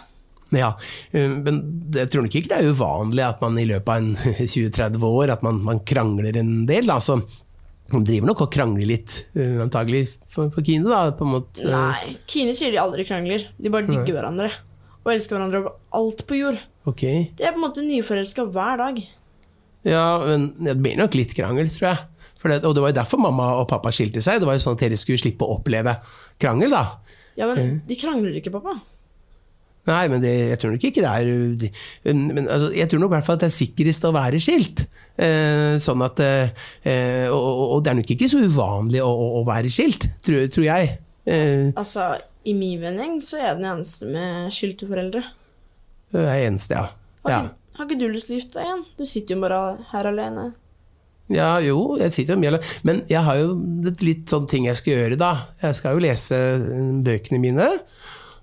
Ja, 0.55 0.69
eh, 1.11 1.31
men 1.33 1.57
jeg 1.95 2.11
tror 2.13 2.23
nok 2.23 2.35
ikke 2.37 2.51
det 2.51 2.59
er 2.61 2.69
uvanlig 2.69 3.23
at 3.25 3.41
man 3.43 3.57
i 3.59 3.65
løpet 3.67 3.89
av 3.91 4.03
en 4.03 4.13
20-30 4.53 5.07
år 5.09 5.33
at 5.33 5.43
man, 5.43 5.59
man 5.65 5.81
krangler 5.87 6.37
en 6.39 6.53
del. 6.69 6.87
Da. 6.87 6.99
Så 7.03 7.17
man 7.91 8.05
driver 8.07 8.31
nok 8.31 8.45
og 8.45 8.53
krangler 8.53 8.87
litt, 8.89 9.17
eh, 9.35 9.57
antagelig, 9.65 10.05
for, 10.31 10.53
for 10.53 10.65
Kine. 10.65 10.87
da, 10.87 11.09
på 11.17 11.27
en 11.27 11.33
måte. 11.39 11.65
Nei, 11.67 12.15
Kine 12.29 12.55
sier 12.57 12.71
de 12.71 12.79
aldri 12.81 13.07
krangler. 13.09 13.49
De 13.57 13.73
bare 13.73 13.89
digger 13.89 14.15
hverandre. 14.19 14.51
Og 15.03 15.11
elsker 15.13 15.35
hverandre 15.37 15.63
over 15.65 15.75
alt 15.99 16.23
på 16.29 16.39
jord. 16.39 16.61
Ok. 16.85 17.01
De 17.37 17.43
er 17.45 17.53
på 17.55 17.59
en 17.59 17.63
måte 17.65 17.83
nyforelska 17.85 18.45
hver 18.53 18.77
dag. 18.83 18.99
Ja, 19.85 20.03
men 20.25 20.51
det 20.65 20.75
blir 20.81 20.97
nok 20.97 21.13
litt 21.17 21.33
krangel, 21.37 21.69
tror 21.73 21.91
jeg. 21.91 22.03
For 22.41 22.49
det, 22.53 22.59
og 22.65 22.75
det 22.77 22.81
var 22.83 22.91
jo 22.93 22.97
derfor 22.99 23.21
mamma 23.21 23.51
og 23.59 23.67
pappa 23.71 23.89
skilte 23.93 24.21
seg. 24.21 24.41
Det 24.41 24.47
var 24.49 24.57
jo 24.57 24.63
sånn 24.65 24.75
at 24.77 24.83
dere 24.85 24.97
skulle 25.01 25.21
slippe 25.21 25.45
å 25.45 25.55
oppleve 25.57 25.95
krangel, 26.41 26.73
da. 26.73 26.83
Ja, 27.37 27.47
men 27.49 27.79
de 27.89 27.97
krangler 27.99 28.37
ikke, 28.39 28.53
pappa. 28.53 28.75
Nei, 29.85 30.03
men 30.09 30.21
det, 30.23 30.31
jeg 30.49 30.57
tror 30.61 30.71
nok 30.73 30.85
ikke 30.89 31.01
det 31.03 31.09
er 31.13 32.13
men, 32.15 32.47
altså, 32.49 32.71
Jeg 32.73 32.89
tror 32.89 33.01
nok 33.03 33.11
i 33.11 33.13
hvert 33.19 33.25
fall 33.27 33.35
at 33.37 33.43
det 33.43 33.49
er 33.51 33.53
sikrest 33.53 34.07
å 34.09 34.13
være 34.15 34.39
skilt. 34.41 34.85
Eh, 35.21 35.75
sånn 35.81 36.01
at 36.01 36.21
eh, 36.25 37.27
og, 37.29 37.37
og- 37.37 37.69
og 37.75 37.83
det 37.85 37.91
er 37.91 37.99
nok 37.99 38.13
ikke 38.15 38.29
så 38.31 38.41
uvanlig 38.41 39.03
å, 39.05 39.09
å, 39.13 39.27
å 39.41 39.43
være 39.45 39.69
skilt, 39.69 40.07
tror, 40.25 40.47
tror 40.53 40.65
jeg. 40.65 40.95
Eh, 41.29 41.69
Altså, 41.77 42.07
i 42.49 42.53
min 42.57 42.81
vending 42.81 43.19
så 43.25 43.37
er 43.37 43.51
jeg 43.51 43.59
den 43.61 43.69
eneste 43.75 44.09
med 44.09 44.49
skilte 44.57 44.89
foreldre. 44.89 45.21
Det 46.13 46.21
er 46.21 46.43
eneste, 46.45 46.77
ja. 46.77 46.85
Har, 47.25 47.31
ja. 47.31 47.39
ikke, 47.41 47.77
har 47.79 47.89
ikke 47.89 47.99
du 47.99 48.07
lyst 48.13 48.29
til 48.29 48.35
å 48.35 48.39
gifte 48.39 48.59
deg 48.59 48.69
igjen? 48.69 48.85
Du 48.99 49.05
sitter 49.09 49.35
jo 49.35 49.41
bare 49.41 49.61
her 49.91 50.11
alene. 50.11 50.45
Ja, 51.33 51.55
jo, 51.63 51.95
jeg 51.97 52.13
sitter 52.13 52.35
jo 52.35 52.41
mye 52.43 52.51
alene. 52.53 52.73
Men 52.85 53.01
jeg 53.09 53.25
har 53.25 53.39
jo 53.41 53.55
litt 54.05 54.29
sånn 54.29 54.45
ting 54.49 54.67
jeg 54.69 54.77
skal 54.77 54.93
gjøre, 54.93 55.17
da. 55.17 55.31
Jeg 55.63 55.79
skal 55.79 55.97
jo 55.97 56.03
lese 56.05 56.41
bøkene 57.05 57.41
mine. 57.41 57.69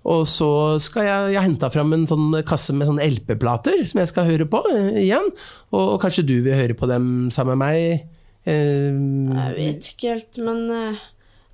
Og 0.03 0.25
så 0.27 0.49
skal 0.83 1.07
jeg 1.07 1.27
Jeg 1.31 1.39
har 1.39 1.47
henta 1.47 1.69
fram 1.71 1.93
en 1.95 2.09
sånn 2.11 2.35
kasse 2.47 2.75
med 2.75 2.89
sånne 2.89 3.07
LP-plater 3.07 3.85
som 3.87 4.01
jeg 4.03 4.11
skal 4.11 4.27
høre 4.27 4.49
på 4.51 4.63
eh, 4.73 5.05
igjen. 5.05 5.31
Og, 5.71 5.95
og 5.95 6.01
kanskje 6.03 6.27
du 6.27 6.41
vil 6.43 6.59
høre 6.59 6.75
på 6.79 6.89
dem 6.91 7.31
sammen 7.35 7.61
med 7.61 7.63
meg? 7.63 8.19
Eh, 8.43 8.91
Jeg 8.91 9.55
vet 9.61 9.93
ikke 9.93 10.17
helt, 10.17 10.41
men 10.43 10.65
eh, 10.75 11.05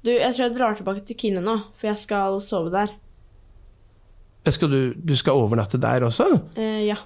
Du, 0.01 0.15
jeg 0.15 0.33
tror 0.33 0.47
jeg 0.47 0.57
drar 0.57 0.79
tilbake 0.79 1.05
til 1.05 1.19
Kine 1.21 1.45
nå, 1.45 1.59
for 1.77 1.91
jeg 1.91 2.01
skal 2.01 2.41
sove 2.41 2.73
der. 2.73 2.95
Skal 4.55 4.71
du, 4.73 4.81
du 4.97 5.15
skal 5.19 5.39
overnatte 5.39 5.81
der 5.81 6.07
også? 6.09 6.27
Eh, 6.57 6.85
ja. 6.89 6.97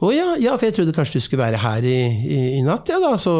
Å 0.00 0.08
ja, 0.14 0.30
ja, 0.40 0.54
for 0.56 0.64
jeg 0.64 0.78
trodde 0.78 0.94
kanskje 0.96 1.20
du 1.20 1.24
skulle 1.26 1.44
være 1.44 1.60
her 1.60 1.84
i, 1.84 1.98
i, 2.24 2.38
i 2.56 2.62
natt, 2.64 2.88
ja 2.88 2.96
da. 3.02 3.12
Så, 3.20 3.34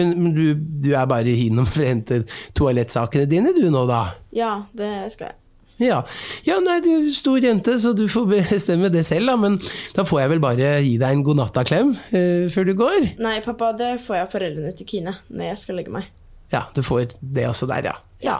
men 0.00 0.14
men 0.16 0.32
du, 0.36 0.44
du 0.56 0.94
er 0.96 1.08
bare 1.08 1.28
innom 1.28 1.68
for 1.68 1.84
å 1.84 1.90
hente 1.90 2.22
toalettsakene 2.56 3.28
dine 3.28 3.52
du 3.56 3.66
nå, 3.72 3.84
da? 3.88 4.06
Ja, 4.36 4.54
det 4.76 4.90
skal 5.12 5.32
jeg. 5.32 5.36
Ja. 5.80 6.02
ja, 6.44 6.58
nei, 6.60 6.78
du 6.84 6.90
er 6.92 7.06
stor 7.16 7.40
jente, 7.40 7.78
så 7.80 7.94
du 7.96 8.04
får 8.12 8.26
bestemme 8.34 8.90
det 8.92 9.04
selv, 9.08 9.30
da. 9.32 9.36
Men 9.40 9.56
da 9.96 10.04
får 10.08 10.22
jeg 10.22 10.32
vel 10.34 10.42
bare 10.44 10.72
gi 10.84 10.96
deg 11.00 11.16
en 11.16 11.24
godnatta-klem 11.24 11.94
eh, 12.12 12.48
før 12.52 12.68
du 12.68 12.74
går. 12.80 13.10
Nei, 13.24 13.38
pappa, 13.44 13.72
det 13.76 13.94
får 14.04 14.18
jeg 14.18 14.26
av 14.26 14.34
foreldrene 14.34 14.74
til 14.76 14.88
Kine 14.90 15.16
når 15.28 15.50
jeg 15.52 15.62
skal 15.64 15.80
legge 15.80 15.94
meg. 15.94 16.08
Ja, 16.52 16.64
du 16.74 16.82
får 16.84 17.14
det 17.20 17.46
også 17.48 17.68
der, 17.70 17.92
ja. 17.92 17.96
Ja, 18.20 18.38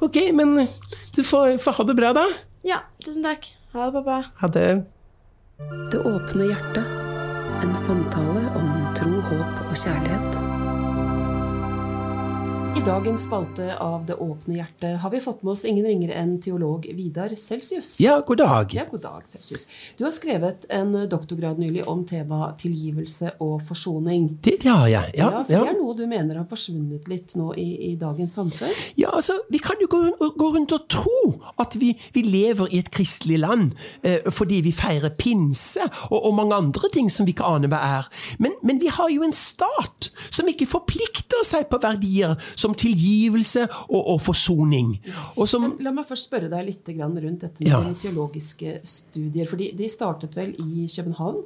Ok, 0.00 0.16
men 0.32 0.54
du 1.16 1.20
får, 1.26 1.58
får 1.60 1.80
ha 1.80 1.88
det 1.90 1.96
bra, 1.98 2.14
da. 2.16 2.24
Ja, 2.64 2.82
tusen 3.04 3.26
takk. 3.26 3.50
Ha 3.78 3.86
det, 3.86 3.92
pappa. 3.92 4.24
Ha 4.40 4.48
det. 4.48 4.84
Det 5.92 5.98
åpne 6.02 6.48
hjertet. 6.50 6.84
En 7.62 7.74
samtale 7.78 8.42
om 8.58 8.72
tro, 8.98 9.20
håp 9.30 9.66
og 9.68 9.76
kjærlighet. 9.78 10.47
I 12.76 12.80
dagens 12.86 13.22
spalte 13.22 13.76
av 13.76 14.06
Det 14.06 14.14
åpne 14.14 14.56
hjertet 14.56 15.00
har 15.00 15.10
vi 15.10 15.20
fått 15.20 15.42
med 15.42 15.52
oss 15.52 15.64
ingen 15.64 15.86
ringere 15.86 16.14
enn 16.20 16.34
teolog 16.42 16.84
Vidar 16.94 17.32
Celsius. 17.36 17.96
Ja, 18.00 18.18
god 18.26 18.38
dag. 18.38 18.74
Ja, 18.74 18.84
god 18.90 19.00
dag, 19.02 19.22
Celsius. 19.24 19.66
Du 19.96 20.04
har 20.04 20.12
skrevet 20.12 20.66
en 20.68 20.92
doktorgrad 21.08 21.58
nylig 21.58 21.86
om 21.88 22.04
temaet 22.06 22.58
tilgivelse 22.62 23.32
og 23.44 23.62
forsoning. 23.68 24.28
Det, 24.44 24.58
det 24.62 24.68
ja, 24.68 24.76
jeg. 24.90 25.14
Ja, 25.18 25.30
for 25.30 25.52
ja. 25.52 25.62
det 25.64 25.72
er 25.72 25.78
noe 25.78 25.96
du 25.98 26.04
mener 26.10 26.40
har 26.40 26.48
forsvunnet 26.50 27.08
litt 27.10 27.34
nå 27.38 27.52
i, 27.58 27.66
i 27.88 27.92
dagens 28.00 28.36
samfunn? 28.38 28.74
Ja, 29.00 29.14
altså, 29.16 29.38
Vi 29.48 29.60
kan 29.64 29.80
jo 29.80 29.88
gå, 29.90 30.02
gå 30.36 30.50
rundt 30.56 30.74
og 30.76 30.86
tro 30.92 31.34
at 31.58 31.76
vi, 31.80 31.94
vi 32.14 32.24
lever 32.26 32.72
i 32.72 32.82
et 32.82 32.92
kristelig 32.94 33.40
land 33.42 33.72
eh, 34.02 34.28
fordi 34.34 34.60
vi 34.66 34.74
feirer 34.76 35.14
pinse 35.18 35.86
og, 36.10 36.18
og 36.18 36.36
mange 36.38 36.58
andre 36.58 36.92
ting 36.94 37.08
som 37.12 37.26
vi 37.26 37.36
ikke 37.36 37.48
aner 37.48 37.72
hva 37.72 37.82
er. 38.00 38.12
Men, 38.38 38.58
men 38.62 38.82
vi 38.82 38.92
har 38.92 39.10
jo 39.14 39.24
en 39.26 39.34
stat 39.34 40.10
som 40.28 40.48
ikke 40.50 40.68
forplikter 40.68 41.44
seg 41.46 41.68
på 41.70 41.80
verdier 41.82 42.36
som 42.58 42.74
tilgivelse 42.78 43.64
og, 43.86 44.00
og 44.14 44.20
forsoning. 44.24 44.96
Og 45.38 45.46
som, 45.48 45.68
La 45.84 45.92
meg 45.94 46.08
først 46.08 46.26
spørre 46.28 46.50
deg 46.50 46.66
litt 46.66 46.90
grann 46.96 47.14
rundt 47.22 47.44
dette 47.46 47.62
med 47.62 47.70
Ja. 47.70 47.80
dine 47.84 47.94
teologiske 48.02 48.80
studier. 48.84 49.46
for 49.46 49.56
de 49.56 49.88
startet 49.88 50.34
vel 50.36 50.54
i 50.58 50.88
København? 50.90 51.38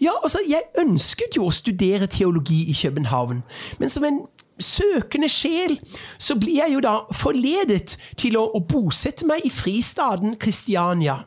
Ja, 0.00 0.12
altså, 0.22 0.38
jeg 0.48 0.62
ønsket 0.78 1.36
jo 1.36 1.48
å 1.48 1.52
studere 1.52 2.06
teologi 2.06 2.62
i 2.70 2.76
København, 2.78 3.42
men 3.80 3.90
som 3.90 4.04
en 4.04 4.22
søkende 4.62 5.28
sjel, 5.32 5.78
så 6.18 6.36
blir 6.38 6.60
jeg 6.60 6.74
jo 6.76 6.80
da 6.84 6.92
forledet 7.12 7.96
til 8.20 8.36
å, 8.38 8.44
å 8.54 8.60
bosette 8.60 9.26
meg 9.26 9.42
i 9.44 9.50
fristaden 9.50 10.36
Kristiania. 10.38 11.24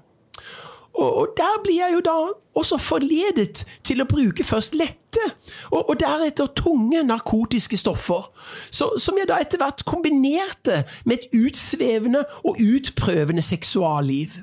Og, 0.96 1.16
og 1.22 1.28
der 1.38 1.62
blir 1.64 1.80
jeg 1.82 1.94
jo 1.98 2.04
da 2.06 2.16
også 2.56 2.78
forledet 2.80 3.66
til 3.84 4.02
å 4.02 4.08
bruke 4.08 4.46
først 4.48 4.78
lette, 4.80 5.24
og, 5.72 5.90
og 5.90 5.96
deretter 6.00 6.50
tunge 6.56 7.02
narkotiske 7.08 7.78
stoffer, 7.80 8.28
så, 8.72 8.90
som 9.00 9.20
jeg 9.20 9.30
da 9.30 9.40
etter 9.44 9.60
hvert 9.60 9.84
kombinerte 9.88 10.82
med 11.08 11.20
et 11.20 11.38
utsvevende 11.40 12.24
og 12.44 12.60
utprøvende 12.64 13.44
seksualliv. 13.44 14.40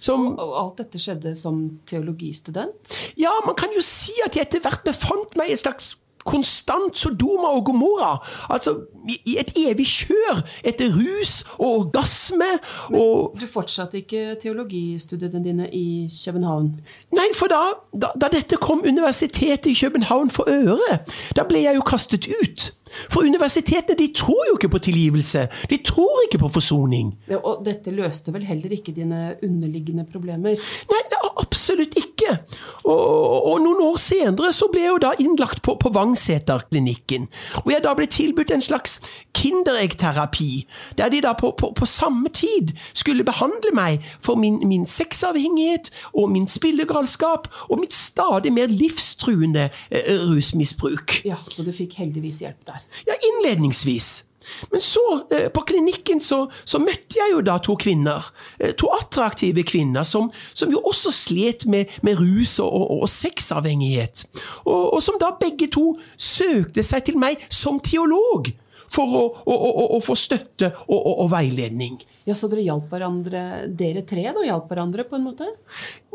Som 0.00 0.32
Og 0.32 0.54
alt 0.62 0.84
dette 0.84 1.00
skjedde 1.00 1.34
som 1.36 1.64
teologistudent? 1.88 2.96
ja, 3.20 3.32
man 3.46 3.56
kan 3.58 3.72
jo 3.76 3.84
si 3.84 4.14
at 4.24 4.36
jeg 4.36 4.48
etter 4.48 4.64
hvert 4.64 4.84
befant 4.86 5.36
meg 5.36 5.50
i 5.50 5.56
et 5.56 5.64
slags 5.64 5.94
konstant 6.24 6.98
Sodoma 6.98 7.52
og 7.56 7.64
Gomorra. 7.66 8.16
Altså 8.50 8.76
i, 9.08 9.36
et 9.38 9.52
evig 9.58 9.86
kjør 9.86 10.42
etter 10.64 10.92
rus 10.94 11.42
og 11.58 11.68
orgasme 11.78 12.50
og 12.94 13.38
Du 13.40 13.46
fortsatte 13.50 13.98
ikke 14.02 14.36
teologistudiene 14.42 15.42
dine 15.44 15.68
i 15.74 16.08
København? 16.24 16.70
Nei, 17.16 17.28
for 17.36 17.50
da, 17.50 17.62
da, 17.92 18.12
da 18.20 18.30
dette 18.32 18.56
kom 18.62 18.84
Universitetet 18.86 19.72
i 19.72 19.78
København 19.78 20.30
for 20.30 20.48
øre, 20.50 21.00
da 21.36 21.46
ble 21.48 21.64
jeg 21.66 21.78
jo 21.78 21.84
kastet 21.86 22.28
ut. 22.30 22.70
For 23.10 23.24
universitetene 23.24 23.96
de 23.98 24.08
tror 24.16 24.42
jo 24.50 24.56
ikke 24.58 24.68
på 24.74 24.80
tilgivelse. 24.84 25.46
De 25.70 25.78
tror 25.84 26.24
ikke 26.26 26.42
på 26.42 26.50
forsoning. 26.52 27.14
Ja, 27.30 27.40
Og 27.40 27.64
dette 27.64 27.90
løste 27.94 28.34
vel 28.34 28.44
heller 28.44 28.74
ikke 28.76 28.92
dine 28.92 29.34
underliggende 29.42 30.04
problemer? 30.12 30.58
Nei, 30.92 31.02
absolutt 31.40 31.96
ikke. 31.98 32.36
Og, 32.84 33.46
og 33.52 33.60
noen 33.64 33.82
år 33.84 33.98
senere 34.02 34.52
så 34.54 34.68
ble 34.72 34.84
jeg 34.84 34.92
jo 34.94 35.02
da 35.04 35.12
innlagt 35.22 35.62
på, 35.66 35.74
på 35.80 35.92
Vangseterklinikken. 35.94 37.28
Og 37.64 37.70
jeg 37.72 37.84
da 37.84 37.94
ble 37.98 38.08
tilbudt 38.10 38.54
en 38.54 38.64
slags 38.64 38.98
kindereggterapi, 39.38 40.50
der 40.98 41.12
de 41.12 41.22
da 41.24 41.34
på, 41.38 41.52
på, 41.58 41.72
på 41.76 41.88
samme 41.88 42.32
tid 42.34 42.74
skulle 42.92 43.26
behandle 43.26 43.74
meg 43.76 44.02
for 44.24 44.40
min, 44.40 44.60
min 44.68 44.86
sexavhengighet 44.88 45.92
og 46.12 46.30
min 46.32 46.48
spillegalskap 46.50 47.48
og 47.68 47.80
mitt 47.82 47.94
stadig 47.96 48.52
mer 48.52 48.70
livstruende 48.72 49.68
eh, 49.90 50.18
rusmisbruk. 50.28 51.22
Ja, 51.28 51.38
Så 51.48 51.64
du 51.66 51.72
fikk 51.72 51.96
heldigvis 52.00 52.42
hjelp 52.44 52.66
der. 52.68 52.84
Ja, 53.06 53.18
innledningsvis. 53.30 54.22
Men 54.72 54.80
så, 54.80 55.04
eh, 55.30 55.48
på 55.52 55.64
klinikken, 55.68 56.20
så, 56.20 56.46
så 56.64 56.80
møtte 56.82 57.18
jeg 57.18 57.34
jo 57.34 57.42
da 57.44 57.58
to 57.62 57.76
kvinner. 57.80 58.30
Eh, 58.58 58.74
to 58.78 58.90
attraktive 58.96 59.64
kvinner 59.68 60.06
som, 60.08 60.30
som 60.54 60.72
jo 60.72 60.82
også 60.88 61.12
slet 61.14 61.66
med, 61.66 61.92
med 62.02 62.20
rus 62.20 62.58
og, 62.62 62.72
og, 62.72 63.02
og 63.02 63.12
sexavhengighet. 63.12 64.26
Og, 64.64 64.94
og 64.94 65.02
som 65.02 65.20
da 65.20 65.32
begge 65.40 65.70
to 65.72 65.92
søkte 66.16 66.84
seg 66.86 67.06
til 67.08 67.20
meg 67.20 67.40
som 67.52 67.80
teolog 67.82 68.52
for 68.92 69.16
å, 69.18 69.24
å, 69.46 69.56
å, 69.56 69.86
å 69.96 70.00
få 70.04 70.16
støtte 70.18 70.72
og, 70.86 71.24
veiledning. 71.32 71.98
Ja, 72.28 72.36
Så 72.38 72.50
dere 72.52 72.62
hjalp 72.66 72.92
hverandre, 72.92 73.66
dere 73.66 74.04
tre 74.06 74.28
da, 74.30 74.44
hjalp 74.46 74.68
hverandre 74.70 75.06
på 75.08 75.18
en 75.18 75.26
måte? 75.26 75.48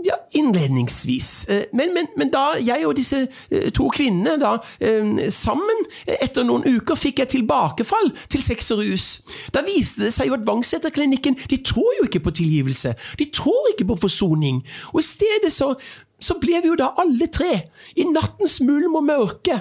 Ja, 0.06 0.16
innledningsvis. 0.38 1.48
Eh, 1.50 1.64
Men, 1.74 1.94
men, 1.94 2.08
men 2.16 2.30
da 2.32 2.54
jeg 2.62 2.86
og 2.86 2.96
disse 2.96 3.24
eh, 3.26 3.70
to 3.74 3.90
kvinnene 3.94 4.38
da 4.40 4.54
eh, 4.80 5.28
sammen, 5.34 5.84
etter 6.06 6.46
noen 6.48 6.68
uker, 6.68 6.96
fikk 7.00 7.24
jeg 7.24 7.34
tilbakefall 7.34 8.14
til 8.30 8.44
sex 8.46 8.72
og 8.76 8.84
rus. 8.86 9.08
Da 9.54 9.66
viste 9.66 10.06
det 10.06 10.14
seg 10.16 10.30
jo 10.30 10.38
at 10.38 10.46
Vangseterklinikken 10.48 11.40
de 11.50 11.62
tror 11.66 11.98
jo 12.00 12.08
ikke 12.08 12.24
på 12.28 12.36
tilgivelse. 12.40 12.94
De 13.20 13.30
tror 13.34 13.74
ikke 13.74 13.90
på 13.90 14.00
forsoning. 14.06 14.62
Og 14.94 15.02
i 15.02 15.08
stedet 15.08 15.52
så 15.54 15.74
så 16.20 16.38
ble 16.42 16.62
vi 16.64 16.72
jo 16.72 16.78
da 16.80 16.90
alle 17.02 17.28
tre, 17.34 17.52
i 17.96 18.06
nattens 18.10 18.58
mulm 18.66 18.98
og 18.98 19.06
mørke, 19.06 19.60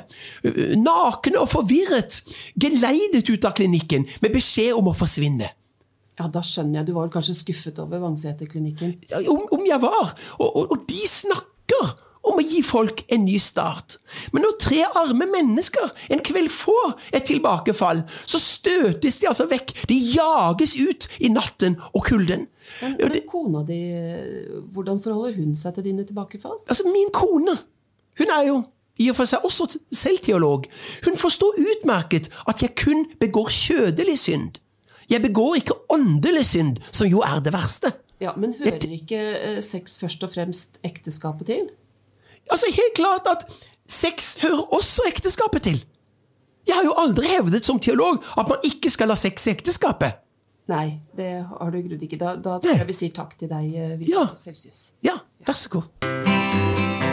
nakne 0.81 1.43
og 1.43 1.51
forvirret, 1.53 2.23
geleidet 2.57 3.29
ut 3.29 3.45
av 3.45 3.57
klinikken 3.59 4.09
med 4.25 4.35
beskjed 4.37 4.73
om 4.77 4.91
å 4.93 4.97
forsvinne. 4.97 5.53
Ja, 6.17 6.31
Da 6.33 6.41
skjønner 6.41 6.81
jeg. 6.81 6.89
Du 6.89 6.95
var 6.97 7.05
vel 7.05 7.13
kanskje 7.13 7.37
skuffet 7.37 7.79
over 7.83 8.01
Vangseterklinikken? 8.01 8.95
Om, 9.29 9.43
om 9.53 9.65
jeg 9.69 9.81
var. 9.83 10.15
Og, 10.39 10.49
og, 10.49 10.71
og 10.73 10.87
de 10.89 11.03
snakker 11.13 11.93
om 12.27 12.41
å 12.41 12.45
gi 12.45 12.63
folk 12.67 13.05
en 13.13 13.25
ny 13.27 13.39
start. 13.43 13.99
Men 14.35 14.45
når 14.47 14.59
tre 14.63 14.83
arme 14.87 15.29
mennesker 15.31 15.95
en 16.13 16.23
kveld 16.27 16.51
får 16.53 16.97
et 17.15 17.27
tilbakefall, 17.29 18.03
så 18.27 18.41
støtes 18.43 19.21
de 19.23 19.31
altså 19.31 19.49
vekk. 19.51 19.75
De 19.91 19.97
jages 20.17 20.77
ut 20.79 21.09
i 21.21 21.31
natten 21.33 21.79
og 21.93 22.07
kulden. 22.09 22.47
Men, 22.83 22.97
men 22.99 23.21
kona 23.31 23.63
di, 23.67 23.81
hvordan 24.75 24.99
forholder 25.03 25.37
hun 25.39 25.55
seg 25.59 25.77
til 25.77 25.93
dine 25.93 26.07
tilbakefall? 26.07 26.59
Altså, 26.67 26.89
min 26.91 27.13
kone, 27.15 27.55
hun 28.19 28.33
er 28.33 28.49
jo 28.51 28.63
i 28.97 29.11
og 29.13 29.19
for 29.19 29.29
seg 29.29 29.45
også 29.45 29.67
selvteolog, 29.69 29.97
selv 30.01 30.23
teolog. 30.25 30.69
Hun 31.05 31.19
forstår 31.21 31.59
utmerket 31.61 32.31
at 32.49 32.63
jeg 32.65 32.73
kun 32.81 33.05
begår 33.21 33.51
kjødelig 33.53 34.19
synd. 34.25 34.61
Jeg 35.11 35.23
begår 35.23 35.61
ikke 35.61 35.77
åndelig 35.93 36.47
synd, 36.49 36.81
som 36.91 37.07
jo 37.11 37.21
er 37.23 37.43
det 37.45 37.53
verste. 37.55 37.93
Ja, 38.21 38.33
Men 38.37 38.55
hører 38.57 38.93
ikke 38.97 39.19
eh, 39.21 39.59
sex 39.63 39.99
først 40.01 40.25
og 40.25 40.33
fremst 40.33 40.81
ekteskapet 40.87 41.53
til? 41.53 41.69
Altså, 42.51 42.67
helt 42.71 42.95
klart 42.95 43.27
at 43.31 43.47
sex 43.89 44.37
hører 44.43 44.75
også 44.75 45.07
ekteskapet 45.11 45.63
til. 45.63 45.81
Jeg 46.67 46.75
har 46.75 46.87
jo 46.87 46.95
aldri 46.99 47.29
hevdet 47.31 47.67
som 47.67 47.79
teolog 47.83 48.23
at 48.39 48.49
man 48.51 48.65
ikke 48.67 48.91
skal 48.91 49.13
ha 49.15 49.19
sex 49.19 49.47
i 49.47 49.53
ekteskapet. 49.55 50.23
Nei, 50.67 50.97
det 51.15 51.31
har 51.47 51.71
du 51.71 51.79
i 51.79 51.85
grunnen 51.85 52.03
ikke. 52.09 52.19
Da, 52.19 52.35
da 52.43 52.57
tror 52.59 52.75
jeg 52.75 52.89
vi 52.89 52.97
sier 52.99 53.15
takk 53.15 53.37
til 53.39 53.51
deg, 53.53 53.71
eh, 53.79 54.09
Ja. 54.11 54.27
Celsius. 54.35 54.93
Ja, 55.07 55.15
vær 55.47 55.55
så 55.55 55.77
god. 55.79 57.06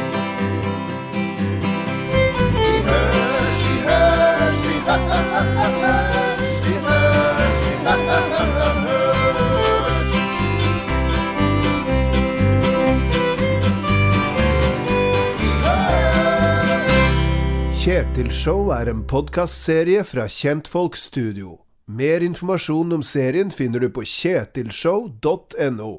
Kjetil 18.14 18.30
Show 18.30 18.68
er 18.70 18.92
en 18.92 19.00
podkastserie 19.10 20.04
fra 20.06 20.28
Kjentfolk 20.30 20.94
Studio. 21.02 21.56
Mer 21.90 22.22
informasjon 22.22 22.94
om 22.94 23.02
serien 23.02 23.50
finner 23.50 23.82
du 23.82 23.88
på 23.90 24.04
kjetilshow.no. 24.06 25.94